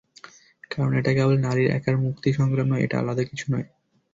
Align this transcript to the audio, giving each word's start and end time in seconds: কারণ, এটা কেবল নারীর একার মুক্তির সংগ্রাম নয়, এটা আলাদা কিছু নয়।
কারণ, 0.71 0.91
এটা 0.93 1.11
কেবল 1.13 1.35
নারীর 1.39 1.69
একার 1.71 1.95
মুক্তির 1.97 2.37
সংগ্রাম 2.39 2.67
নয়, 2.67 2.83
এটা 2.83 2.95
আলাদা 2.99 3.23
কিছু 3.23 3.45
নয়। 3.53 3.67